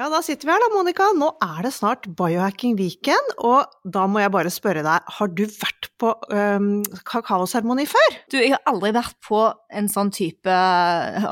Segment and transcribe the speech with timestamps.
[0.00, 1.10] Ja, da sitter vi her da, Monica.
[1.12, 5.42] Nå er det snart Biohacking Weekend, og da må jeg bare spørre deg, har du
[5.44, 6.70] vært på um,
[7.04, 8.16] kakaoseremoni før?
[8.32, 9.42] Du, jeg har aldri vært på
[9.76, 10.54] en sånn type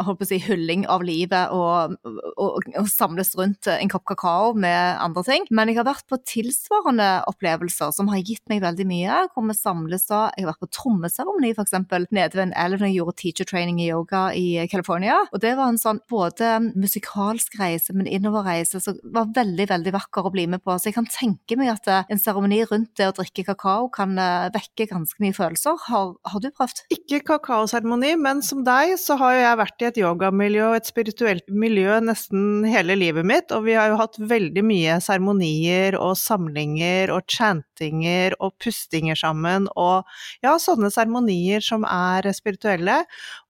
[0.04, 4.52] holdt på å si, hylling av livet og, og, og, samles rundt en kopp kakao
[4.52, 8.88] med andre ting, men jeg har vært på tilsvarende opplevelser som har gitt meg veldig
[8.90, 11.72] mye, hvor vi samles da Jeg har vært på trommeseremoni, f.eks.,
[12.12, 15.56] nede ved en elv når jeg gjorde teacher training i yoga i California, og det
[15.56, 20.46] var en sånn både musikalsk reise, men innoverreise som var veldig, veldig vakker å bli
[20.50, 20.76] med på.
[20.78, 24.16] Så jeg kan tenke meg at en seremoni rundt det å drikke kakao kan
[24.54, 25.78] vekke ganske mye følelser.
[25.88, 26.84] Har, har du prøvd?
[26.94, 31.46] Ikke kakaoseremoni, men som deg så har jeg vært i et yogamiljø og et spirituelt
[31.52, 37.12] miljø nesten hele livet mitt, og vi har jo hatt veldig mye seremonier og samlinger
[37.14, 40.08] og chantinger og pustinger sammen, og
[40.44, 43.02] ja, sånne seremonier som er spirituelle.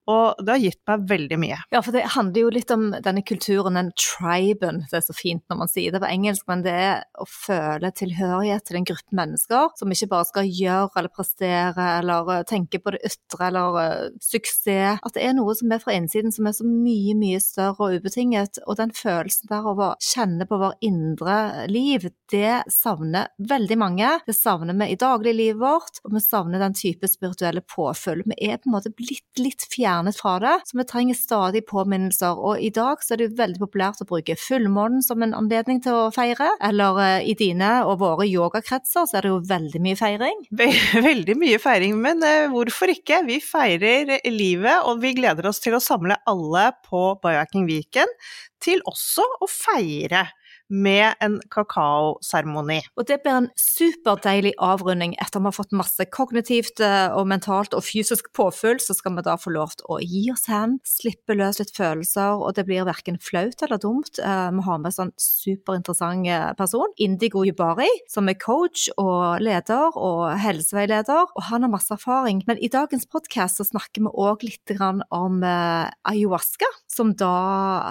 [0.09, 1.57] Og det har gitt meg veldig mye.
[1.73, 4.83] Ja, for det handler jo litt om denne kulturen, den triben.
[4.89, 7.91] Det er så fint når man sier det på engelsk, men det er å føle
[7.93, 12.81] tilhørighet til en gruppe mennesker som ikke bare skal gjøre eller prestere eller eh, tenke
[12.81, 14.99] på det ytre eller uh, suksess.
[15.05, 17.99] At det er noe som er fra innsiden som er så mye, mye større og
[17.99, 18.61] ubetinget.
[18.65, 24.11] Og den følelsen der av å kjenne på vår indre liv, det savner veldig mange.
[24.25, 28.23] Det savner vi i dagliglivet vårt, og vi savner den type spirituelle påfyll.
[28.29, 31.65] Vi er på en måte blitt litt fjerne fjernet fra det, så vi trenger stadig
[31.67, 32.37] påminnelser.
[32.37, 35.93] Og i dag så er det veldig populært å bruke fullmånen som en anledning til
[35.93, 39.99] å feire, eller uh, i dine og våre yogakretser så er det jo veldig mye
[39.99, 40.45] feiring.
[41.09, 43.23] Veldig mye feiring, men uh, hvorfor ikke?
[43.27, 48.11] Vi feirer livet, og vi gleder oss til å samle alle på Biohacking Weekend
[48.63, 50.25] til også å feire
[50.69, 52.79] med en kakaoseremoni.
[52.97, 57.73] Og det blir en superdeilig avrunding etter vi har fått masse kognitivt eh, og mentalt
[57.77, 61.35] og fysisk påfyll, så skal vi da få lov til å gi oss hen, slippe
[61.37, 64.21] løs litt følelser, og det blir verken flaut eller dumt.
[64.21, 69.41] Eh, vi har med en sånn superinteressant eh, person, Indigo Jubari, som er coach og
[69.43, 72.43] leder og helseveileder, og han har masse erfaring.
[72.49, 77.31] Men i dagens podkast så snakker vi òg litt om ayahuasca, som da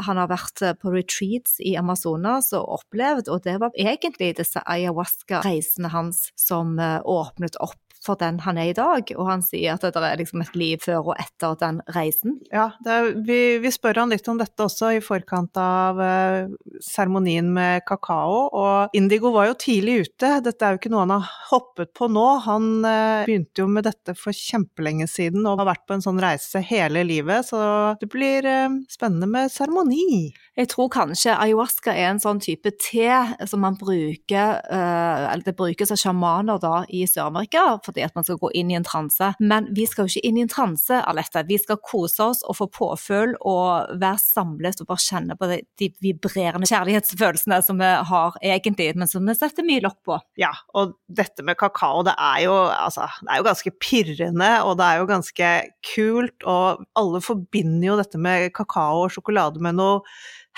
[0.07, 5.93] han har vært på retreats i Amazonas og opplevd, og det var egentlig disse ayahuasca-reisene
[5.93, 9.83] hans som eh, åpnet opp for den han er i dag, og han sier at
[9.83, 12.37] det er liksom et liv før og etter den reisen.
[12.55, 17.49] Ja, er, vi, vi, spør han litt om dette også i forkant av seremonien seremonien
[17.53, 21.31] med kakao, og Indigo var jo tidlig ute, dette er jo ikke noe han har
[21.51, 22.27] hoppet på nå.
[22.45, 26.21] Han eh, begynte jo med dette for kjempelenge siden og har vært på en sånn
[26.23, 30.29] reise hele livet, så det blir eh, spennende med seremoni.
[30.59, 33.07] Jeg tror kanskje ayahuasca er en sånn type te
[33.47, 38.41] som man bruker, eller det brukes av sjamaner da i Sør-Amerika fordi at man skal
[38.43, 39.31] gå inn i en transe.
[39.39, 41.45] Men vi skal jo ikke inn i en transe, Alette.
[41.47, 45.61] Vi skal kose oss og få påføl og være samlet og bare kjenne på de,
[45.79, 50.19] de vibrerende kjærlighetsfølelsene som vi har egentlig, men som vi setter mye lokk på.
[50.43, 54.75] Ja, og dette med kakao, det er jo, altså, det er jo ganske pirrende, og
[54.83, 55.55] det er jo ganske
[55.95, 60.03] kult, og alle forbinder jo dette med kakao og sjokolade med noe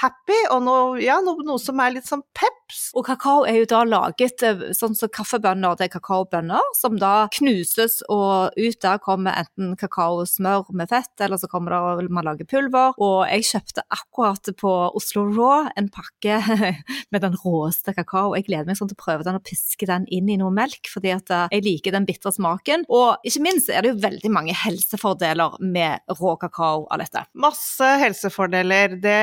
[0.01, 2.91] happy, og noe, ja, noe, noe, som er litt sånn peps.
[2.97, 7.29] Og kakao er jo da laget eh, sånn som kaffebønner, det er kakaobønner, som da
[7.37, 12.49] knuses, og ut der kommer enten kakaosmør med fett, eller så kommer det man lager
[12.49, 12.97] pulver.
[13.03, 16.41] Og jeg kjøpte akkurat på Oslo Raw en pakke
[17.13, 18.35] med den råeste kakao.
[18.39, 20.91] Jeg gleder meg sånn til å prøve den og piske den inn i noe melk,
[20.93, 22.87] fordi at eh, jeg liker den bitre smaken.
[22.89, 27.27] Og ikke minst er det jo veldig mange helsefordeler med rå kakao av dette.
[27.41, 28.97] Masse helsefordeler.
[29.01, 29.19] Det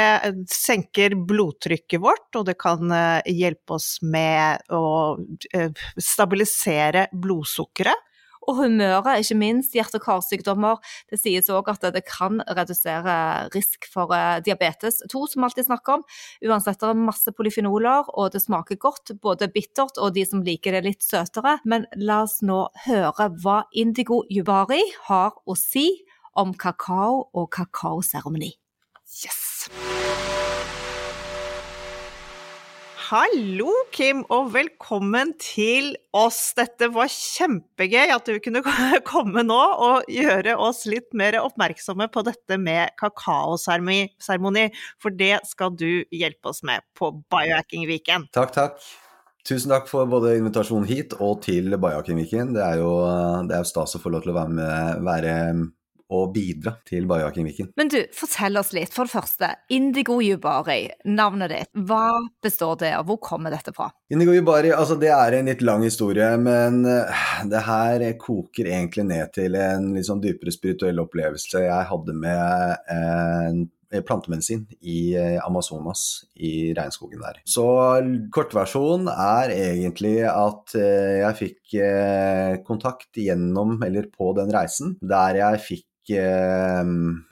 [0.67, 5.17] senker blodtrykket vårt, og det kan eh, hjelpe oss med å
[5.53, 8.03] eh, stabilisere blodsukkeret.
[8.47, 9.73] Og humøret, ikke minst.
[9.75, 10.79] Hjerte- og karsykdommer.
[11.11, 13.15] Det sies òg at det kan redusere
[13.51, 16.05] risk for eh, diabetes 2, som vi alltid snakker om.
[16.47, 19.17] Uansett, det er masse polyfenoler, og det smaker godt.
[19.23, 21.57] Både bittert og de som liker det litt søtere.
[21.67, 25.89] Men la oss nå høre hva Indigo Jubari har å si
[26.37, 28.53] om kakao og kakaoseremoni.
[29.25, 29.46] Yes!
[33.07, 36.49] Hallo, Kim, og velkommen til oss.
[36.57, 38.59] Dette var kjempegøy at du kunne
[39.07, 44.65] komme nå og gjøre oss litt mer oppmerksomme på dette med kakaoseremoni,
[44.99, 48.27] for det skal du hjelpe oss med på Biohacking-viken.
[48.35, 48.83] Takk, takk.
[49.47, 52.57] Tusen takk for både invitasjonen hit og til Biohacking-viken.
[52.59, 52.91] Det er jo
[53.47, 55.37] det er stas å få lov til å være med, være
[56.13, 57.71] og bidra til Bajaking Viken.
[57.79, 58.93] Men du, fortell oss litt.
[58.95, 61.71] For det første, Indigo Yubari, navnet ditt.
[61.87, 62.11] Hva
[62.43, 63.07] består det av?
[63.09, 63.89] Hvor kommer dette fra?
[64.13, 69.07] Indigo Yubari, altså det er en litt lang historie, men eh, det her koker egentlig
[69.09, 73.65] ned til en litt sånn dypere spirituell opplevelse jeg hadde med en
[74.07, 77.41] plantemedisin i eh, Amazonas, i regnskogen der.
[77.47, 77.67] Så
[78.35, 81.77] kortversjonen er egentlig at eh, jeg fikk
[82.67, 87.25] kontakt gjennom, eller på den reisen, der jeg fikk eh,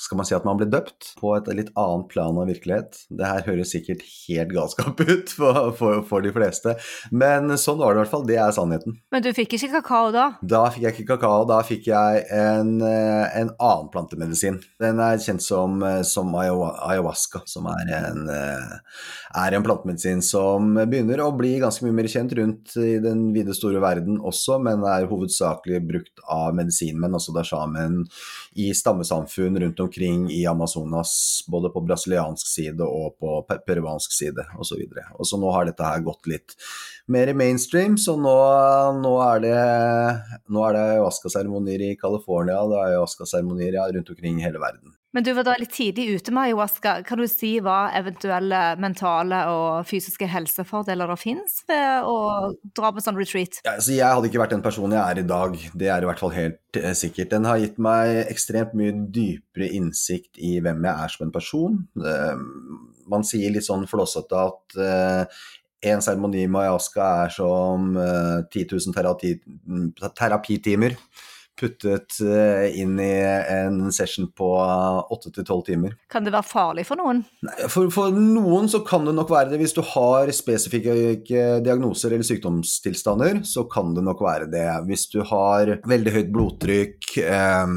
[0.00, 3.02] skal man si at man ble døpt på et litt annet plan av virkelighet.
[3.12, 6.76] Det her høres sikkert helt galskap ut for, for, for, de fleste,
[7.12, 8.26] men sånn var det i hvert fall.
[8.28, 8.96] Det er sannheten.
[9.12, 10.26] Men du fikk ikke kakao da?
[10.40, 11.44] Da fikk jeg ikke kakao.
[11.48, 14.60] Da fikk jeg en, eh, en annen plantemedisin.
[14.80, 18.78] Den er kjent som, eh, som ayahuasca, som er en, eh,
[19.44, 23.54] er en plantemedisin som begynner å bli ganske mye mer kjent rundt i den vide,
[23.56, 28.04] store verden også, men er hovedsakelig brukt av medisinmenn, altså dashamen,
[28.56, 34.84] i stammesamfunn rundt omkring i Amazonas, både på brasiliansk side og på peruansk side osv.
[34.84, 36.54] Og, og så nå har dette her gått litt
[37.10, 38.36] mer i mainstream, så nå,
[39.00, 39.58] nå er det,
[40.52, 44.94] nå er det ayahuasca-seremonier i California, det er ayahuasca-seremonier rundt omkring i hele verden.
[45.10, 46.92] Men du var da litt tidlig ute med ayahuasca.
[47.06, 52.16] Kan du si hva eventuelle mentale og fysiske helsefordeler det finnes ved å
[52.76, 53.58] dra på sånn retreat?
[53.66, 56.10] Ja, så jeg hadde ikke vært den personen jeg er i dag, det er i
[56.10, 57.32] hvert fall helt eh, sikkert.
[57.34, 61.80] Den har gitt meg ekstremt mye dypere innsikt i hvem jeg er som en person.
[61.98, 62.44] Eh,
[63.10, 65.42] man sier litt sånn flåsete at eh,
[65.90, 69.34] en seremoni med ayahuasca er som 10 000 terapi,
[70.12, 70.94] terapitimer
[71.60, 74.48] puttet eh, inn i en session på
[75.12, 75.96] åtte til tolv timer.
[76.10, 77.22] Kan det være farlig for noen?
[77.46, 79.60] Nei, for, for, noen så kan det nok være det.
[79.62, 80.94] Hvis du har spesifikke
[81.64, 84.66] diagnoser eller sykdomstilstander, så kan det nok være det.
[84.88, 87.12] Hvis du har veldig høyt blodtrykk,
[87.66, 87.76] um,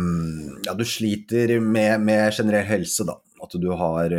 [0.66, 4.14] ja, du sliter med, med generell helse, da at du har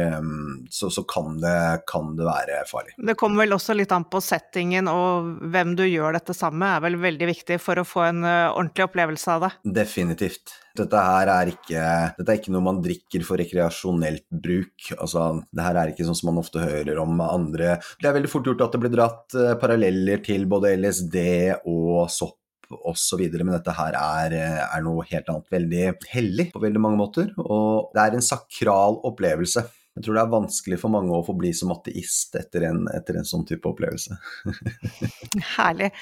[0.71, 2.95] Så, så kan, det, kan, det, være farlig.
[2.97, 6.77] Det kommer vel også litt an på settingen og hvem du gjør dette sammen med,
[6.77, 9.53] er vel veldig viktig for å få en ordentlig opplevelse av det?
[9.81, 10.59] Definitivt.
[10.75, 11.83] Dette her er ikke,
[12.17, 14.89] dette er ikke noe man drikker for rekreasjonelt bruk.
[14.99, 18.31] Altså, det her er ikke sånn som man ofte hører om andre Det er veldig
[18.33, 21.21] fort gjort at det blir dratt eh, paralleller til både LSD
[21.71, 22.41] og sopp
[22.91, 23.23] osv.
[23.37, 24.37] Men dette her er,
[24.67, 25.49] er, noe helt annet.
[25.55, 27.33] Veldig hellig på veldig mange måter.
[27.41, 29.65] Og det er en sakral opplevelse.
[29.95, 33.21] Jeg tror det er vanskelig for mange å få bli som ateist etter en, etter
[33.21, 34.17] en sånn type opplevelse.
[35.55, 35.93] Herlig.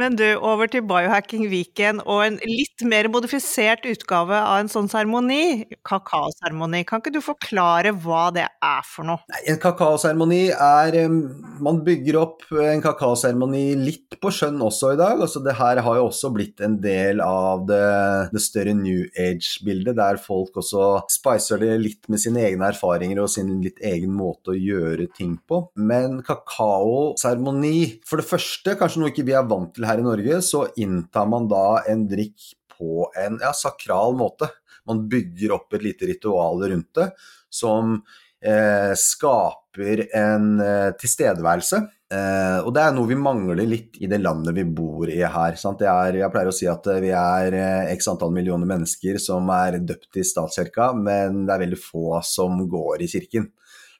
[0.00, 4.88] Men du, over til Biohacking Weekend og en litt mer modifisert utgave av en sånn
[4.88, 6.80] seremoni, kakaoseremoni.
[6.88, 9.20] Kan ikke du forklare hva det er for noe?
[9.28, 15.20] Nei, en kakaoseremoni er Man bygger opp en kakaoseremoni litt på skjønn også i dag.
[15.20, 17.84] Altså, det her har jo også blitt en del av det,
[18.32, 23.33] det større New Age-bildet, der folk også spicer det litt med sine egne erfaringer og
[23.34, 25.60] sin litt egen måte å gjøre ting på.
[25.76, 30.40] Men kakaoseremoni For det første, kanskje noe ikke vi er vant til her i Norge,
[30.46, 34.50] så inntar man da en drikk på en ja, sakral måte.
[34.88, 37.10] Man bygger opp et lite ritual rundt det
[37.54, 37.96] som
[38.44, 41.80] eh, skaper en eh, tilstedeværelse.
[42.14, 45.56] Eh, og det er noe vi mangler litt i det landet vi bor i her.
[45.56, 49.80] Er, jeg pleier å si at vi er eh, x antall millioner mennesker som er
[49.82, 53.48] døpt i statskirka, men det er veldig få som går i kirken.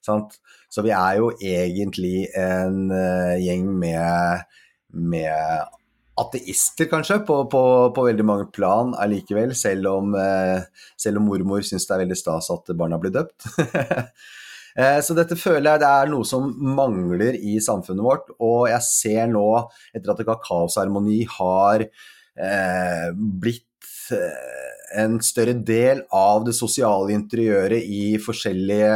[0.04, 0.38] Sant?
[0.70, 4.42] Så vi er jo egentlig en uh, gjeng med,
[4.90, 5.70] med,
[6.18, 7.62] ateister, kanskje, på, på,
[7.94, 12.18] på, veldig mange plan allikevel, selv om, uh, selv om mormor syns det er veldig
[12.18, 13.46] stas at barna blir døpt.
[14.74, 18.32] Eh, så dette føler jeg det er noe som mangler i samfunnet vårt.
[18.42, 19.46] Og jeg ser nå,
[19.94, 28.16] etter at kakaoseremoni har eh, blitt eh, en større del av det sosiale interiøret i
[28.22, 28.90] forskjellige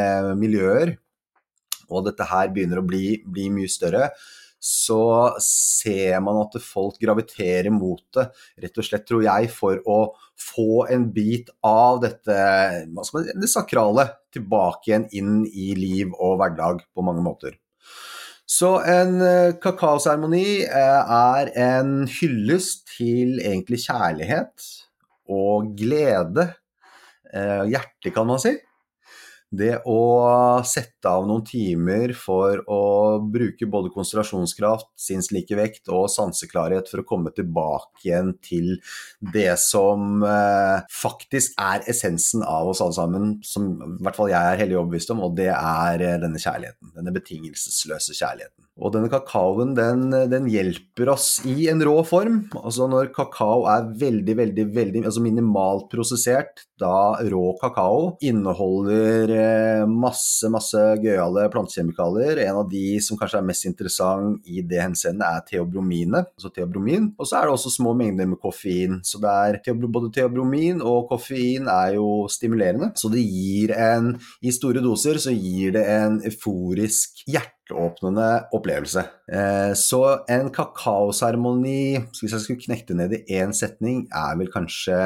[0.00, 0.94] eh, miljøer,
[1.90, 4.12] og dette her begynner å bli, bli mye større,
[4.60, 8.26] så ser man at folk graviterer mot det,
[8.60, 10.00] rett og slett, tror jeg, for å
[10.40, 12.36] få en bit av dette
[12.86, 17.56] det sakrale tilbake igjen inn i liv og hverdag på mange måter.
[18.50, 24.66] Så en eh, kakaoseremoni eh, er en hyllest til egentlig kjærlighet
[25.30, 26.48] og glede.
[27.30, 28.56] Eh, hjerte, kan man si.
[29.50, 30.00] Det å
[30.62, 32.82] sette av noen timer for å
[33.34, 38.76] bruke både konsentrasjonskraft, sinnslikevekt og sanseklarhet for å komme tilbake igjen til
[39.34, 44.52] det som eh, faktisk er essensen av oss alle sammen, som i hvert fall jeg
[44.52, 46.94] er hellig overbevist om, og det er eh, denne kjærligheten.
[47.00, 48.69] Denne betingelsesløse kjærligheten.
[48.80, 52.42] Og denne kakaoen den, den, hjelper oss i en rå form.
[52.56, 59.84] Altså når kakao er veldig, veldig, veldig altså minimalt prosessert, da rå kakao inneholder eh,
[59.84, 62.40] masse, masse gøyale plantekjemikalier.
[62.46, 67.12] En av de som kanskje er mest interessant i det henseende, er teobromine, altså teobromin.
[67.20, 69.00] Og så er det også små mengder med koffein.
[69.04, 72.94] Så det er både teobromin og koffein er jo stimulerende.
[72.96, 79.04] Så det gir en I store doser så gir det en euforisk hjerte hjerteåpnende opplevelse.
[79.32, 84.96] Eh, så en kakaoseremoni, hvis jeg skulle knekte ned i én setning, er vel kanskje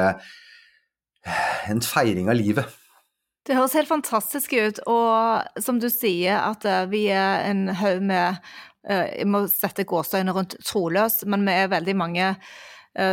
[1.25, 2.65] eh, en feiring av livet.
[3.45, 8.01] Det høres helt fantastisk ut, og som du sier, at eh, vi er en haug
[8.01, 8.41] med
[8.85, 12.27] Jeg må sette gåseøyne rundt troløs, men vi er veldig mange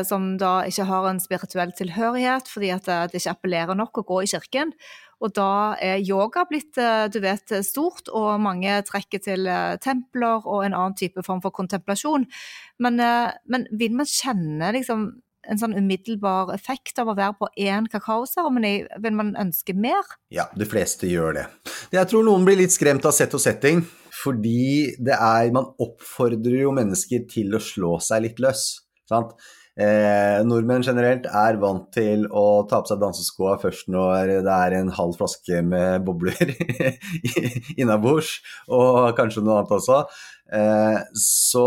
[0.04, 4.18] som da ikke har en spirituell tilhørighet fordi at det ikke appellerer nok å gå
[4.20, 4.74] i kirken.
[5.22, 10.42] Og da er yoga blitt eh, du vet, stort, og mange trekker til eh, templer
[10.42, 12.26] og en annen type form for kontemplasjon.
[12.82, 15.12] Men, eh, men vil man kjenne liksom
[15.50, 18.74] en sånn umiddelbar effekt av å være på én kakaoseremoni?
[19.02, 20.06] Vil man ønske mer?
[20.34, 21.46] Ja, de fleste gjør det.
[21.94, 23.82] Jeg tror noen blir litt skremt av sett og setting,
[24.22, 28.82] fordi det er Man oppfordrer jo mennesker til å slå seg litt løs.
[29.10, 29.34] Sant?
[29.72, 34.76] Eh, nordmenn generelt er vant til å ta på seg danseskoa først når det er
[34.76, 36.52] en halv flaske med bobler
[37.80, 38.34] innabords,
[38.68, 40.02] og kanskje noe annet også.
[40.52, 41.64] Eh, så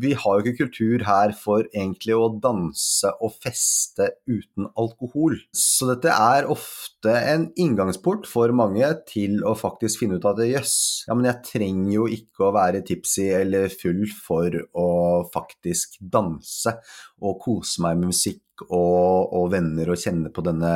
[0.00, 5.38] vi har jo ikke kultur her for egentlig å danse og feste uten alkohol.
[5.56, 10.76] Så dette er ofte en inngangsport for mange til å faktisk finne ut at jøss,
[11.08, 14.88] ja, men jeg trenger jo ikke å være tipsy eller full for å
[15.32, 16.76] faktisk danse
[17.24, 20.72] og kose meg med musikk og, og venner og kjenne på denne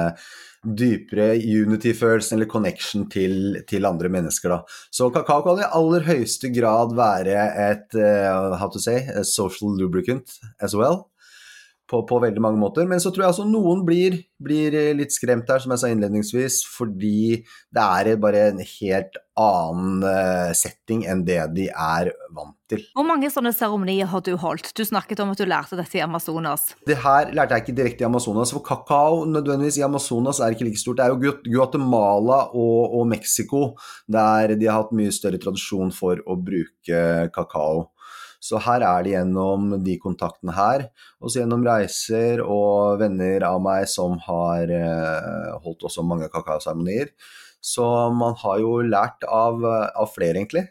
[0.60, 4.52] dypere unity-følelsen eller connection til, til, andre mennesker.
[4.52, 4.80] Da.
[4.92, 10.36] Så kakao kan i aller høyeste grad være et uh, how to say, social lubricant
[10.60, 11.06] as well
[11.90, 12.86] på, på, veldig mange måter.
[12.88, 16.62] Men så tror jeg altså noen blir, blir, litt skremt her, som jeg sa innledningsvis,
[16.70, 17.40] fordi
[17.74, 22.82] det er bare en helt annen uh, setting enn det de er vant til.
[22.94, 24.72] Hvor mange sånne seremonier har du holdt?
[24.76, 26.68] Du snakket om at du lærte dette i Amazonas.
[26.86, 30.68] Det her lærte jeg ikke direkte i Amazonas, for kakao nødvendigvis i Amazonas er ikke
[30.68, 31.00] like stort.
[31.00, 33.70] Det er jo Guatemala og, og Mexico
[34.10, 37.88] der de har hatt mye større tradisjon for å bruke kakao.
[38.50, 40.88] Så her er det gjennom de kontaktene her,
[41.22, 47.12] også gjennom reiser og venner av meg som har eh, holdt også mange kakaoseremonier.
[47.62, 50.64] Så man har jo lært av, av flere, egentlig,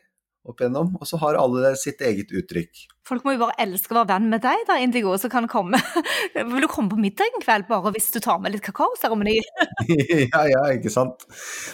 [0.49, 0.95] opp igjennom.
[0.99, 2.87] Og så har alle sitt eget uttrykk.
[3.07, 5.79] Folk må jo bare elske å være venn med deg, da, Indigo, så kan komme
[6.35, 9.39] Vil du komme på middag en kveld, bare hvis du tar med litt kakaoseremoni?
[10.33, 11.25] ja, ja, ikke sant.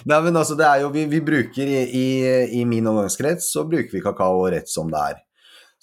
[0.07, 2.07] Nei, men altså, det er jo Vi, vi bruker i, i,
[2.61, 5.24] i min omgangskrets, så bruker vi kakao rett som det er.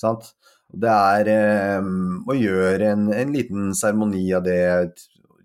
[0.02, 0.32] Sant?
[0.73, 1.88] Det er eh,
[2.26, 4.61] å gjøre en, en liten seremoni av det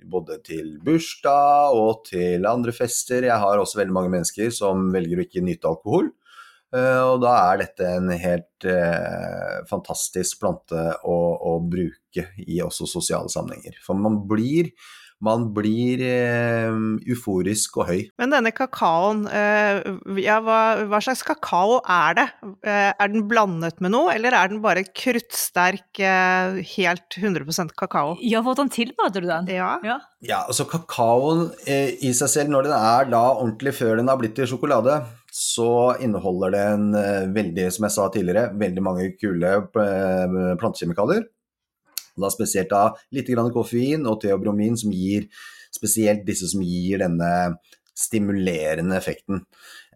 [0.08, 3.28] både til bursdag og til andre fester.
[3.28, 6.12] Jeg har også veldig mange mennesker som velger å ikke nyte alkohol.
[6.68, 11.16] Uh, og da er dette en helt eh, fantastisk plante å,
[11.48, 13.78] å, bruke i også sosiale sammenhenger.
[13.86, 14.74] For man blir
[15.24, 16.76] man blir eh,
[17.10, 18.02] euforisk og høy.
[18.22, 19.80] Men denne kakaoen, eh,
[20.22, 20.60] ja, hva,
[20.90, 22.28] hva, slags kakao er det?
[22.68, 28.18] Eh, er den blandet med noe, eller er den bare kruttsterk, eh, helt 100% kakao?
[28.22, 29.50] Ja, hvordan tilbereder du den?
[29.58, 30.00] Ja, ja.
[30.22, 34.22] ja altså kakaoen eh, i seg selv, når den er da ordentlig før den har
[34.22, 35.00] blitt til sjokolade,
[35.34, 41.26] så inneholder den eh, veldig, som jeg sa tidligere, veldig mange kule plantekjemikalier.
[42.18, 45.28] Da spesielt da litt koffein og teobromin, som gir
[45.74, 47.58] spesielt disse som gir denne
[47.98, 49.46] stimulerende effekten.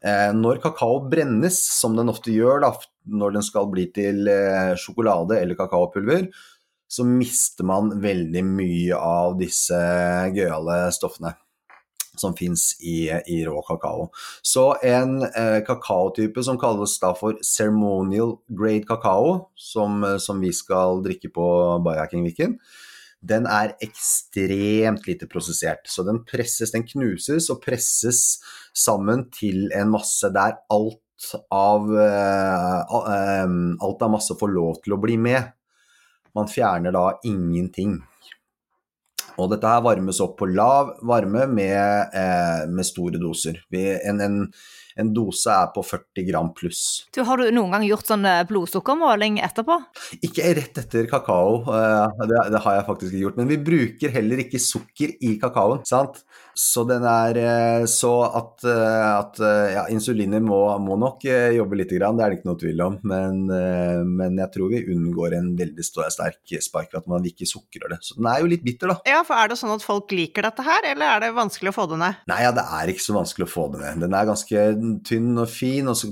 [0.02, 2.72] Eh, når kakao brennes, som den ofte gjør da,
[3.06, 6.28] når den skal bli til eh, sjokolade eller kakaopulver,
[6.92, 9.78] så mister man veldig mye av disse
[10.36, 11.36] gøyale stoffene
[12.20, 14.10] som fins i, i, rå kakao.
[14.44, 21.04] Så en eh, kakaotype som kalles da for ceremonial grade kakao, som, som vi skal
[21.06, 21.48] drikke på
[21.86, 22.58] Bayaking-Viken,
[23.22, 25.86] den er ekstremt lite prosessert.
[25.86, 28.42] Så den presses, den knuses og presses
[28.74, 31.00] sammen til en masse der alt
[31.54, 33.52] av, uh, uh,
[33.86, 35.54] alt av masse får lov til å bli med.
[36.38, 38.00] Man fjerner da ingenting.
[39.40, 43.62] Og dette her varmes opp på lav varme med, eh, med store doser.
[43.72, 44.38] Vi, en, en,
[45.00, 47.08] en, dose er på 40 gram pluss.
[47.16, 49.78] Du, har du noen gang gjort sånn eh, blodsukkermåling etterpå?
[50.24, 53.42] Ikke rett etter kakao, eh, det, det, har jeg faktisk ikke gjort.
[53.42, 55.84] Men vi bruker heller ikke sukker i kakaoen.
[55.88, 56.24] sant?
[56.58, 62.02] Så den er eh, så at, at ja, insulinet må, må, nok jobbe litt, det
[62.08, 62.98] er det ikke noe tvil om.
[63.08, 63.44] Men,
[64.08, 68.00] men jeg tror vi unngår en veldig sterk spark ved at man ikke sukrer det.
[68.06, 69.00] Så den er jo litt bitter, da.
[69.08, 71.76] Ja, for er det sånn at folk liker dette her, eller er det vanskelig å
[71.76, 72.22] få det ned?
[72.32, 74.04] Nei, ja, det er ikke så vanskelig å få det ned.
[74.06, 74.66] Den er ganske
[75.08, 76.12] tynn og fin, og så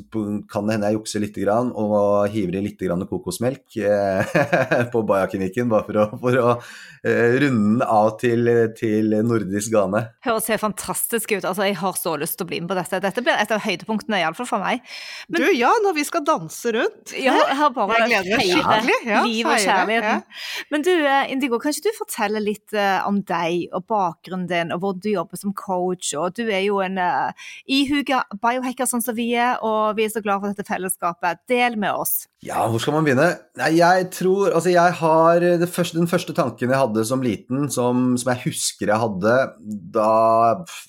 [0.50, 3.80] kan det hende jeg jukser litt grann, og hiver i litt grann kokosmelk
[4.94, 6.56] på Bajakinikken, bare for å, for å
[7.00, 11.46] runde den av til, til nordisk gane høres helt fantastisk ut.
[11.46, 13.02] Altså, jeg har så lyst til å bli med på dette.
[13.04, 14.84] Dette blir et av høydepunktene, iallfall for meg.
[15.30, 17.14] Men, du, ja, når vi skal danse rundt.
[17.20, 20.24] Ja, her bare feire ja, liv og kjærligheten.
[20.24, 20.66] Ja.
[20.74, 24.84] Men du, eh, Indigo, kan ikke du fortelle litt om deg og bakgrunnen din, og
[24.84, 26.14] hvor du jobber som coach?
[26.20, 28.24] Og du er jo en uh, ihuga
[28.60, 31.44] biohacker sånn som vi er, og vi er så glad for dette fellesskapet.
[31.50, 32.28] Del med oss.
[32.46, 33.34] Ja, hvor skal man begynne?
[33.60, 38.14] Nei, jeg tror Altså, jeg har første, Den første tanken jeg hadde som liten, som,
[38.16, 40.12] som jeg husker jeg hadde da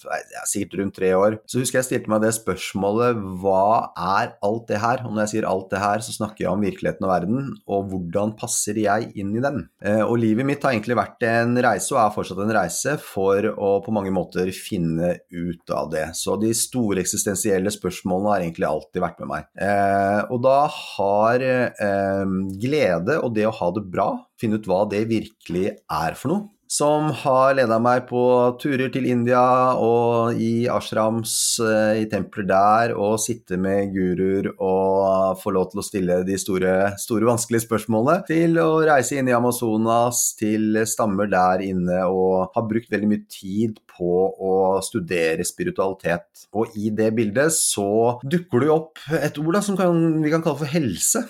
[0.07, 4.69] jeg sikkert rundt tre år, så husker jeg stilte meg det spørsmålet hva er alt
[4.71, 5.03] det her?
[5.05, 7.91] Og når jeg sier alt det her, så snakker jeg om virkeligheten og verden, og
[7.91, 9.65] hvordan passer jeg inn i den?
[9.83, 13.51] Eh, og livet mitt har egentlig vært en reise, og er fortsatt en reise, for
[13.51, 16.07] å på mange måter finne ut av det.
[16.19, 19.51] Så de store eksistensielle spørsmålene har egentlig alltid vært med meg.
[19.61, 24.09] Eh, og da har eh, glede og det å ha det bra,
[24.41, 28.23] finne ut hva det virkelig er for noe, som har leda meg på
[28.63, 29.43] turer til India
[29.83, 31.33] og i ashrams
[31.67, 36.39] eh, i templer der, og sitte med guruer og få lov til å stille de
[36.39, 42.55] store, store, vanskelige spørsmålene, til å reise inn i Amazonas, til stammer der inne, og
[42.55, 44.55] har brukt veldig mye tid på å
[44.87, 46.47] studere spiritualitet.
[46.55, 50.47] Og i det bildet så dukker det opp et ord da, som kan, vi kan
[50.47, 51.27] kalle for helse.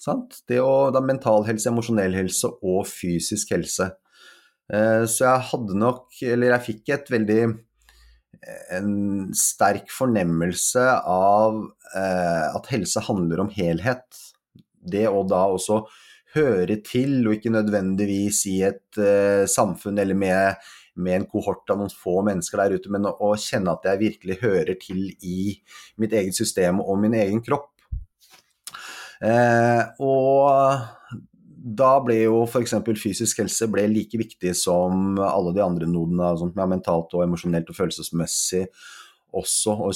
[0.00, 0.40] Sant?
[0.48, 3.92] Det å, da mental helse, emosjonell helse og fysisk helse.
[4.68, 8.90] Eh, så jeg hadde nok, eller jeg fikk et veldig eh, en
[9.36, 11.62] sterk fornemmelse av
[11.96, 14.04] eh, at helse handler om helhet.
[14.78, 15.82] Det å da også
[16.36, 18.98] høre til, og ikke nødvendigvis i et
[19.48, 20.66] samfunn eller med,
[21.00, 24.36] med en kohort av noen få mennesker der ute, men å, kjenne at jeg virkelig
[24.42, 25.56] hører til i
[25.96, 27.72] mitt eget system og min egen kropp.
[30.04, 31.24] og
[31.78, 32.74] da ble jo f.eks.
[33.00, 37.70] fysisk helse ble like viktig som alle de andre nodene, sånn ja, mentalt og emosjonelt
[37.70, 38.66] og følelsesmessig
[39.38, 39.92] også, og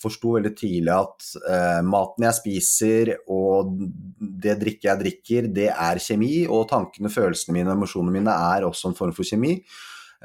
[0.00, 3.74] forsto veldig tidlig at eh, maten jeg spiser og
[4.16, 8.66] det drikket jeg drikker, det er kjemi, og tankene, følelsene mine og emosjonene mine er
[8.68, 9.58] også en form for kjemi.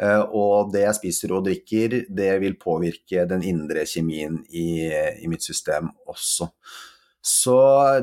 [0.01, 5.27] Uh, og det jeg spiser og drikker, det vil påvirke den indre kjemien i, i
[5.29, 6.47] mitt system også.
[7.21, 7.55] Så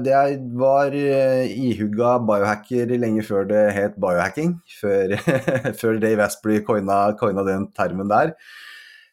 [0.04, 0.14] det
[0.54, 4.54] var ihugga biohacker lenge før det het biohacking.
[4.78, 5.16] Før,
[5.80, 8.36] før Dave Asprey coina, coina, den termen der.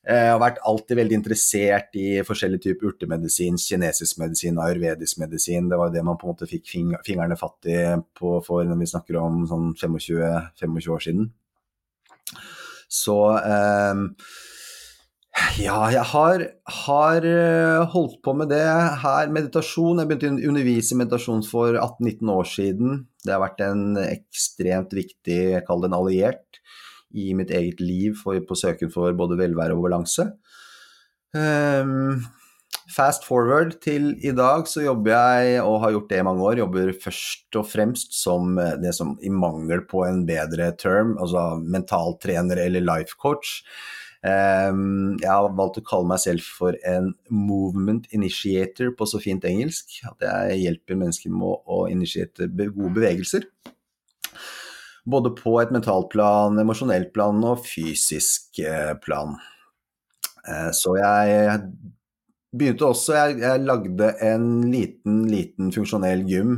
[0.05, 5.71] Jeg har vært alltid veldig interessert i forskjellige typer urtemedisin, kinesisk medisin, ayurvedisk medisin.
[5.71, 7.79] Det var det man på en måte fikk fingrene fatt i
[8.13, 11.31] på, for når vi snakker om sånn 25, 25 år siden.
[12.91, 14.03] Så eh,
[15.35, 16.43] ja, jeg har,
[16.85, 18.63] har, eh, holdt på med det
[19.01, 19.31] her.
[19.35, 19.99] Meditasjon.
[19.99, 23.01] Jeg begynte å undervise i meditasjon for 18-19 år siden.
[23.25, 26.61] Det har vært en ekstremt viktig, jeg kaller det en alliert,
[27.15, 30.29] i mitt eget liv for, på søken for både velvære og balanse.
[31.35, 32.23] Um,
[32.91, 36.61] fast forward til i dag så jobber jeg, og har gjort det i mange år,
[36.63, 42.63] jobber først og fremst som det som i mangel på en bedre term, altså mentaltrener
[42.67, 43.59] eller life coach
[44.25, 49.99] jeg har valgt å kalle meg selv for en movement initiator på så fint engelsk.
[50.09, 53.45] At jeg hjelper mennesker med å initiere gode bevegelser.
[55.05, 59.35] Både på et mentalt plan, emosjonelt plan og fysisk eh, plan.
[60.47, 61.59] Eh, så jeg
[62.55, 66.55] begynte også Jeg, jeg lagde en liten, liten funksjonell gym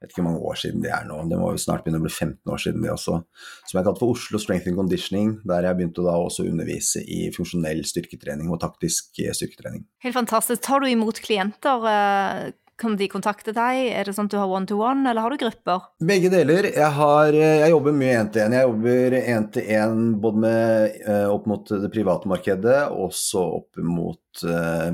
[0.00, 2.06] vet ikke hvor mange år siden det er nå, det må jo snart begynne å
[2.06, 3.18] bli 15 år siden det også,
[3.64, 7.02] som jeg kalte for Oslo Strength and Conditioning, der jeg begynte da også å undervise
[7.02, 9.84] i funksjonell styrketrening og taktisk eh, styrketrening.
[10.04, 10.62] Helt fantastisk.
[10.66, 11.90] Tar du imot klienter?
[11.90, 13.88] Eh, kan de kontakte deg?
[13.90, 15.88] Er det sånn at du har one-to-one, eller har du grupper?
[15.98, 16.68] Begge deler.
[16.70, 18.54] Jeg, har, jeg jobber mye én-til-én.
[18.54, 24.44] Jeg jobber én-til-én både med, opp mot det private markedet og så opp mot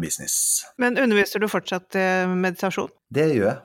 [0.01, 0.65] business.
[0.81, 2.01] Men underviser du fortsatt
[2.33, 2.89] meditasjon?
[3.13, 3.61] Det gjør jeg.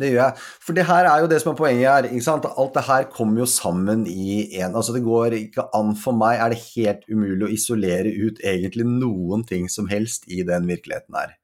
[0.00, 0.44] Det gjør jeg.
[0.66, 2.10] For det her er jo det som er poenget her.
[2.10, 2.46] ikke sant?
[2.46, 4.74] Alt det her kommer jo sammen i én.
[4.74, 8.86] Altså det går ikke an for meg, er det helt umulig å isolere ut egentlig
[8.88, 11.36] noen ting som helst i den virkeligheten her.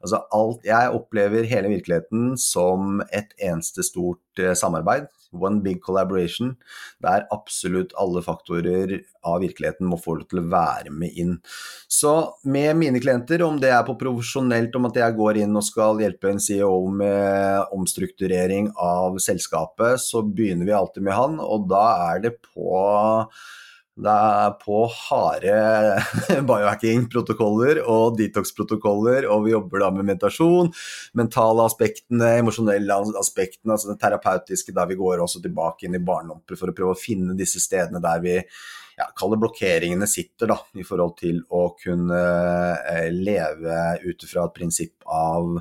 [0.00, 5.10] Altså alt, jeg opplever hele virkeligheten som et eneste stort eh, samarbeid.
[5.32, 6.56] One big collaboration,
[7.02, 11.36] der absolutt alle faktorer av virkeligheten må få lov til å være med inn.
[11.90, 12.14] Så
[12.50, 16.02] med mine klienter, om det er på profesjonelt, om at jeg går inn og skal
[16.02, 21.84] hjelpe en CEO med omstrukturering av selskapet, så begynner vi alltid med han, og da
[22.10, 22.84] er det på
[24.00, 25.54] det er på harde
[26.48, 30.72] biohacking-protokoller og detox-protokoller, og vi jobber da med meditasjon,
[31.20, 36.44] mentale aspektene, emosjonelle aspektene, altså det terapeutiske, der vi går også tilbake inn i barndommen
[36.56, 38.38] for å prøve å finne disse stedene der vi
[39.00, 42.20] ja, kalle blokkeringene sitter, da, i forhold til å kunne
[42.90, 45.56] eh, leve ut fra et prinsipp av,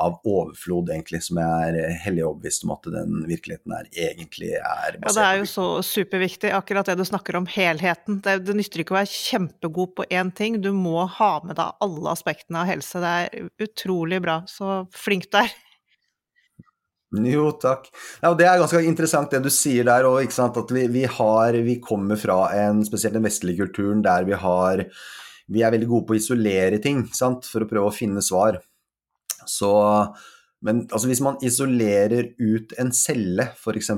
[0.00, 4.98] av, overflod, egentlig, som jeg er hellig overbevist om at den virkeligheten her egentlig er
[4.98, 5.10] basert på.
[5.10, 8.20] Ja, det er jo så superviktig, akkurat det du snakker om, helheten.
[8.24, 11.84] Det, det nytter ikke å være kjempegod på én ting, du må ha med deg
[11.84, 13.02] alle aspektene av helse.
[13.02, 15.52] Det er utrolig bra, så flink du er.
[17.34, 17.88] Jo, takk.
[18.22, 21.78] Ja, det er ganske interessant det du sier der òg, at vi, vi, har, vi,
[21.82, 24.86] kommer fra en, spesielt den vestlige kulturen der vi har
[25.52, 28.62] Vi er veldig gode på å isolere ting, sant, for å prøve å finne svar.
[29.44, 29.74] Så
[30.64, 33.90] men altså, hvis man isolerer ut en celle, f.eks.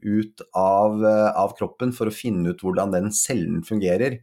[0.00, 4.22] ut av, av kroppen, for å finne ut hvordan den cellen fungerer,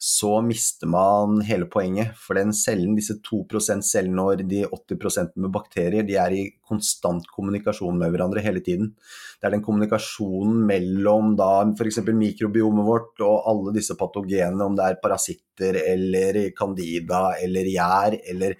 [0.00, 2.14] så mister man hele poenget.
[2.16, 7.28] For den cellen, disse 2% cellene og de 80% med bakterier, de er i konstant
[7.28, 8.94] kommunikasjon med hverandre hele tiden.
[9.36, 12.00] Det er den kommunikasjonen mellom da f.eks.
[12.16, 18.56] mikrobiomet vårt og alle disse patogenene, om det er parasitter eller candida eller gjær eller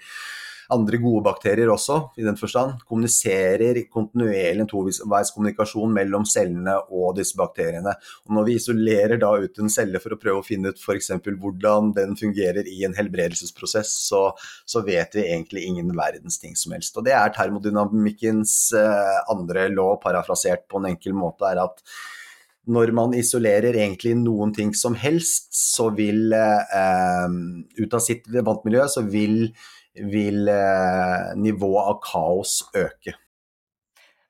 [0.74, 7.38] andre gode bakterier også, i den forstand, kommuniserer kontinuerlig en toveiskommunikasjon mellom cellene og disse
[7.38, 7.94] bakteriene.
[8.26, 11.12] Og når vi isolerer da ut en celle for å prøve å finne ut f.eks.
[11.26, 14.22] hvordan den fungerer i en helbredelsesprosess, så,
[14.64, 16.96] så, vet vi egentlig ingen verdens ting som helst.
[16.96, 21.84] Og det er termodynamikkens eh, andre lov, parafrasert på en enkel måte, er at
[22.70, 27.36] når man isolerer egentlig noen ting som helst, så vil eh,
[27.80, 29.50] ut av sitt vantmiljø, så vil
[30.12, 33.16] vil eh, nivået av kaos øke.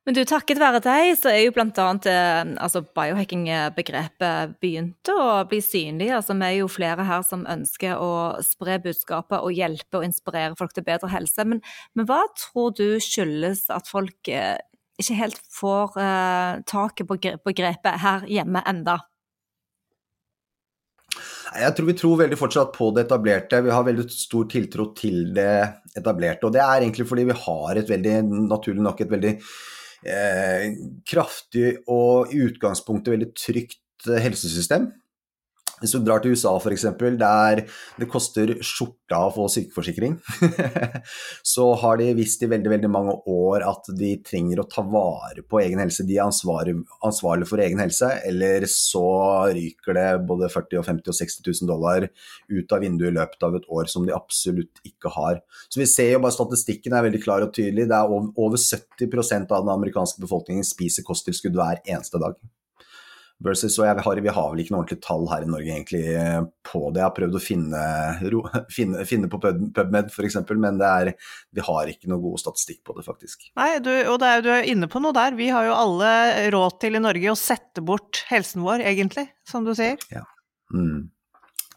[0.08, 1.66] Men du, takket være deg, så er jo bl.a.
[2.08, 6.08] Eh, altså biohacking-begrepet begynt å bli synlig.
[6.16, 10.56] Altså, vi er jo flere her som ønsker å spre budskapet og hjelpe og inspirere
[10.58, 11.44] folk til bedre helse.
[11.44, 11.60] Men,
[11.94, 14.56] men hva tror du skyldes at folk eh,
[15.00, 19.02] ikke helt får eh, taket på, på grepet her hjemme enda?
[21.50, 23.62] Jeg tror vi tror veldig fortsatt på det etablerte.
[23.64, 25.52] Vi har veldig stor tiltro til det
[25.98, 26.46] etablerte.
[26.46, 29.32] Og det er egentlig fordi vi har et veldig, naturlig nok, et veldig
[30.06, 30.66] eh,
[31.10, 34.90] kraftig og i utgangspunktet veldig trygt eh, helsesystem.
[35.80, 36.86] Hvis du drar til USA f.eks.,
[37.20, 37.62] der
[38.00, 40.18] det koster skjorta å få sykeforsikring,
[41.54, 45.44] så har de visst i veldig veldig mange år at de trenger å ta vare
[45.46, 46.04] på egen helse.
[46.06, 49.06] De er ansvarlig, for egen helse, eller så
[49.56, 52.06] ryker det både 40 50 og 60 000 dollar
[52.50, 55.40] ut av vinduet i løpet av et år som de absolutt ikke har.
[55.68, 57.88] Så vi ser jo bare Statistikken er veldig klar og tydelig.
[57.90, 62.38] Det er over 70% av den amerikanske befolkningen spiser kosttilskudd hver eneste dag.
[63.40, 66.02] Versus, og jeg har, Vi har vel ikke noe ordentlig tall her i Norge egentlig
[66.12, 67.00] eh, på det.
[67.00, 67.84] Jeg har prøvd å finne,
[68.76, 71.14] finne, finne på PubMed f.eks., men er,
[71.56, 73.48] vi har ikke noe god statistikk på det, faktisk.
[73.56, 75.38] Nei, du, og er, du er inne på noe der.
[75.38, 76.12] Vi har jo alle
[76.52, 79.96] råd til i Norge å sette bort helsen vår, egentlig, som du sier.
[80.12, 80.26] Ja.
[80.74, 81.08] Mm.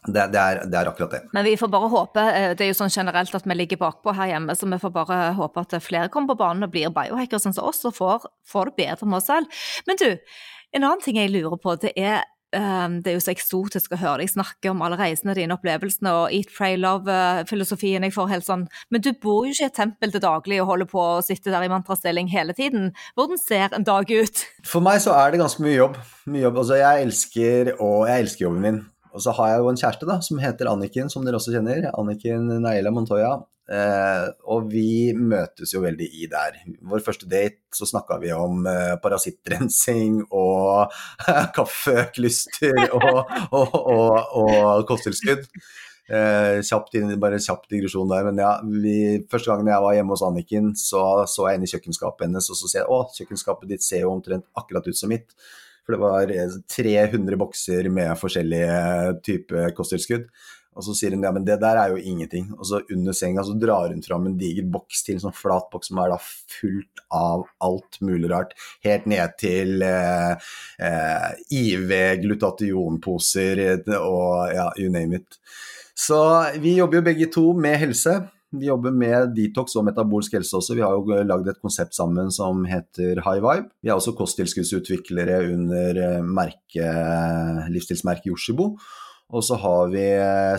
[0.04, 1.22] Det, det, er, det, er, akkurat det.
[1.32, 4.12] Men vi får bare håpe, eh, det er jo sånn generelt at vi ligger bakpå
[4.18, 7.40] her hjemme, så vi får bare håpe at flere kommer på banen og blir biohackere
[7.40, 9.64] sånn som oss, og får, får det bedre med oss selv.
[9.88, 10.10] Men du,
[10.74, 12.22] en annen ting jeg lurer på, det er
[12.54, 16.12] um, det er jo så eksotisk å høre deg snakke om alle reisene dine, opplevelsene
[16.14, 18.06] og eat, pray, love-filosofien.
[18.06, 20.70] Jeg får helt sånn Men du bor jo ikke i et tempel til daglig og
[20.72, 22.92] holder på å sitte der i mantrastilling hele tiden.
[23.18, 24.44] Hvordan ser en dag ut?
[24.66, 26.00] For meg så er det ganske mye jobb.
[26.30, 26.60] Mye jobb.
[26.64, 28.84] Altså, jeg elsker, og jeg elsker jobben min.
[29.14, 31.86] Og så har jeg jo en kjæreste da, som heter Anniken, som dere også kjenner.
[31.94, 33.36] Anniken Naila Montoya.
[33.64, 36.58] Eh, og vi møtes jo veldig i der.
[36.84, 40.92] Vår første date så snakka vi om eh, parasittrensing og
[41.56, 43.24] kaffeklyster og,
[43.56, 45.48] og, og, og kosttilskudd.
[46.04, 50.24] Eh, kjapt bare kjapp digresjon der, men ja, vi, første gangen jeg var hjemme hos
[50.26, 53.86] Anniken, så så jeg inn i kjøkkenskapet hennes, og så sier jeg å, kjøkkenskapet ditt
[53.86, 55.32] ser jo omtrent akkurat ut som mitt.
[55.84, 56.30] For det var
[56.72, 58.76] 300 bokser med forskjellige
[59.24, 60.28] typer kosttilskudd.
[60.74, 62.48] Og så sier hun ja, men det der er jo ingenting.
[62.58, 65.68] Og så under senga så drar hun fram en diger boks til, en sånn flat
[65.72, 68.56] boks som er da fullt av alt mulig rart.
[68.86, 70.50] Helt ned til eh,
[70.82, 73.64] eh, IV, glutationposer
[74.00, 75.38] og ja, you name it.
[75.94, 76.18] Så
[76.58, 78.18] vi jobber jo begge to med helse.
[78.54, 80.76] Vi jobber med detox og metabolsk helse også.
[80.78, 83.70] Vi har jo lagd et konsept sammen som heter High Vibe.
[83.82, 86.90] Vi er også kosttilskuddsutviklere under merke,
[87.74, 88.72] livsstilsmerket Yoshibo.
[89.32, 90.04] Og så har vi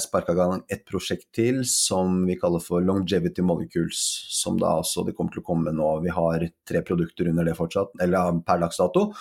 [0.01, 4.01] sparka i gang et prosjekt til som vi kaller for Longevity Molecules,
[4.33, 5.91] som da også det kommer til å komme nå.
[6.03, 9.11] Vi har tre produkter under det fortsatt, eller per dags dato,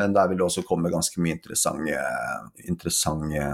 [0.00, 2.00] men der vil det også komme ganske mye interessante,
[2.64, 3.50] interessante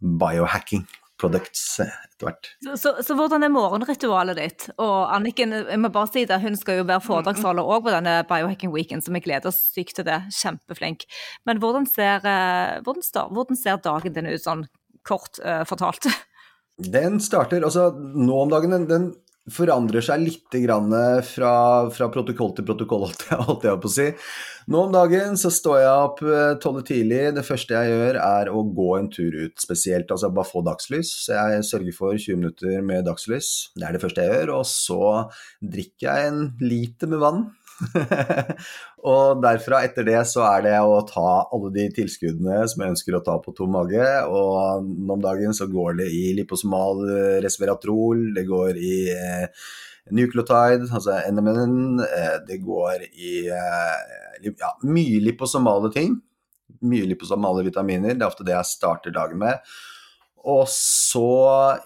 [0.00, 0.86] biohacking
[1.20, 2.48] products etter hvert.
[2.64, 4.66] Så, så, så, hvordan er morgenritualet ditt?
[4.82, 8.18] Og Anniken, jeg må bare si det, hun skal jo være foredragsholder òg på denne
[8.28, 10.18] Biohacking Weekend, så vi gleder oss sykt til det.
[10.36, 11.06] Kjempeflink.
[11.48, 12.24] Men hvordan ser,
[12.84, 14.66] hvordan, hvordan ser dagen din ut, sånn
[15.06, 16.08] kort uh, fortalt?
[16.96, 19.06] Den starter Altså, nå om dagen, den, den
[19.48, 20.56] forandrer seg litt
[21.24, 21.52] fra,
[21.94, 23.06] fra, protokoll til protokoll,
[23.48, 24.06] holdt jeg på å si.
[24.68, 26.20] Nå om dagen så står jeg opp
[26.60, 27.22] tolv tidlig.
[27.36, 30.10] Det første jeg gjør, er å gå en tur ut spesielt.
[30.10, 31.12] Altså bare få dagslys.
[31.30, 33.70] Jeg sørger for 20 minutter med dagslys.
[33.78, 34.56] Det er det første jeg gjør.
[34.58, 35.00] Og så
[35.62, 37.46] drikker jeg en liter med vann.
[39.12, 43.18] og derfra, etter det, så er det å ta alle de tilskuddene som jeg ønsker
[43.18, 44.06] å ta på tom mage.
[44.30, 47.04] Og om dagen så går det i liposomal
[47.44, 49.66] resveratrol, det går i eh,
[50.16, 56.16] nucleotide, altså NMN, eh, det går i eh, ja, mye liposomale ting.
[56.86, 58.14] Mye liposomale vitaminer.
[58.14, 59.60] Det er ofte det jeg starter dagen med.
[60.46, 61.26] Og så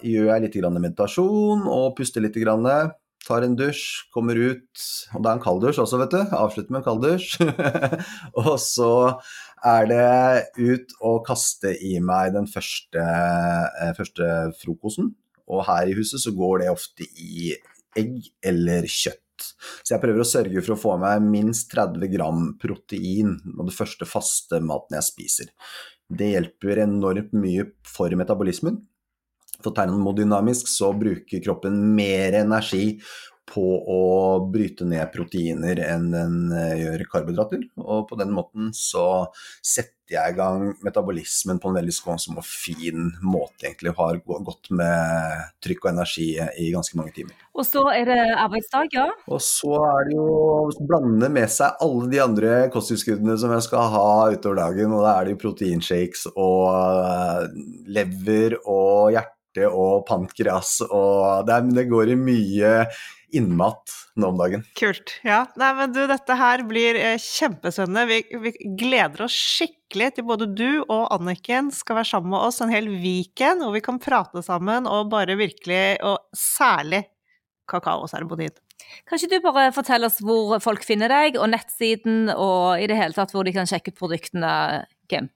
[0.05, 2.37] gjør jeg litt meditasjon og puster litt.
[2.37, 2.67] Grann
[3.25, 6.21] tar en dusj, kommer ut, og det er en kalddusj også, vet du.
[6.37, 7.35] Avslutter med en kalddusj.
[8.41, 8.91] og så
[9.67, 10.05] er det
[10.57, 14.29] ut og kaste i meg den første, eh, første,
[14.61, 15.13] frokosten.
[15.51, 17.51] Og her i huset så går det ofte i
[17.97, 19.19] egg eller kjøtt.
[19.81, 23.75] Så jeg prøver å sørge for å få meg minst 30 gram protein på det
[23.75, 25.49] første faste maten jeg spiser.
[26.11, 28.81] Det hjelper enormt mye for metabolismen.
[29.61, 32.97] For termodynamisk så bruker kroppen mer energi
[33.51, 34.01] på å
[34.51, 37.65] bryte ned proteiner enn den eh, gjør karbohydrater.
[37.83, 39.25] Og på den måten så
[39.59, 43.93] setter jeg i gang metabolismen på en veldig skånsom og fin måte, egentlig.
[43.95, 46.27] Har gått med trykk og energi
[46.59, 47.37] i ganske mange timer.
[47.55, 49.07] Og så er det arbeidsdag, ja?
[49.31, 53.67] Og så er det jo å blande med seg alle de andre kosttilskuddene som jeg
[53.67, 54.95] skal ha utover dagen.
[54.97, 57.61] Og da er det jo proteinshakes og eh,
[57.99, 62.85] lever og hjerte hjerte og pankreas og det, det går i mye
[63.31, 64.63] innmat nå om dagen.
[64.75, 65.13] Kult.
[65.23, 65.45] Ja.
[65.55, 68.03] Nei, men du, dette her blir eh, kjempespennende.
[68.09, 72.59] Vi, vi, gleder oss skikkelig til både du og Anniken skal være sammen med oss
[72.59, 77.05] en hel weekend, hvor vi kan prate sammen og bare virkelig, og særlig
[77.71, 78.57] kakaoseremonien.
[79.07, 82.99] Kan ikke du bare fortelle oss hvor folk finner deg, og nettsiden, og i det
[82.99, 84.51] hele tatt hvor de kan sjekke ut produktene,
[85.07, 85.31] Kim?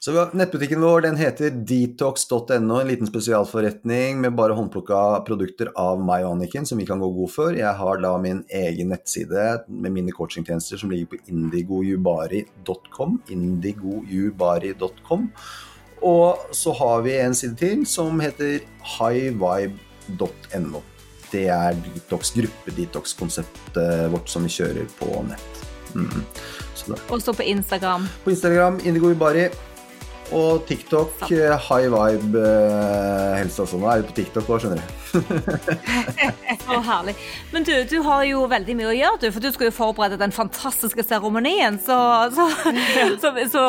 [0.00, 6.24] Så Nettbutikken vår den heter detox.no, en liten spesialforretning med bare håndplukka produkter av meg
[6.24, 7.56] og Anniken som vi kan gå god for.
[7.56, 13.20] Jeg har da min egen nettside med mine coachingtjenester som ligger på indigojubari.com.
[13.28, 15.30] indigojubari.com.
[16.06, 18.60] Og så har vi en side til som heter
[18.96, 20.84] highvibe.no.
[21.32, 25.65] Det er detox, gruppe-detox-konseptet vårt som vi kjører på nett.
[25.96, 26.24] Mm.
[27.08, 28.08] Og så på Instagram.
[28.24, 29.48] På Instagram Indigo Ubari.
[30.34, 33.78] Og TikTok, uh, high vibe uh, helse også.
[33.78, 34.96] Nå er vi på TikTok òg, skjønner du.
[36.66, 37.14] Så herlig.
[37.52, 39.26] Men du, du har jo veldig mye å gjøre, du.
[39.34, 41.78] For du skal jo forberede den fantastiske seremonien.
[41.82, 41.96] Så,
[42.34, 42.46] så,
[43.22, 43.64] så, så,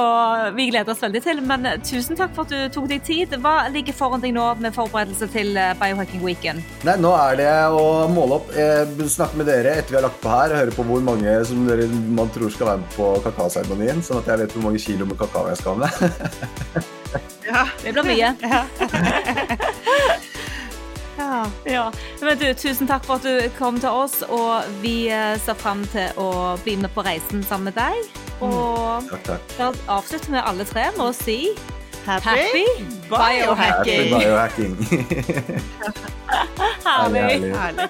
[0.58, 1.43] vi gleder oss veldig til.
[1.46, 3.38] Men tusen takk for at du tok deg tid.
[3.43, 6.65] Hva ligger foran deg nå med forberedelse til eh, Biohacking Weekend?
[6.88, 8.52] Nei, nå er det å måle opp.
[9.13, 11.65] snakke med dere etter vi har lagt på her, og høre på hvor mange som
[11.70, 15.08] dere, man tror skal være med på kakaoseremonien, sånn at jeg vet hvor mange kilo
[15.10, 16.41] med kakao jeg skal ha med.
[17.47, 17.67] Ja.
[17.83, 18.36] Det blir mye.
[21.17, 21.17] Ja.
[21.17, 21.49] ja.
[21.65, 21.91] ja.
[22.21, 25.88] Men du, tusen takk for at du kom til oss, og vi eh, ser fram
[25.93, 27.95] til å bli med på reisen sammen med deg.
[28.38, 28.51] Mm.
[28.51, 31.39] Og takk, da avslutter vi alle tre med å si
[32.07, 32.65] Happy, Happy
[33.10, 34.13] biohacking.
[34.13, 34.77] Happy biohacking.
[36.86, 37.51] Herlig.
[37.51, 37.89] Herlig.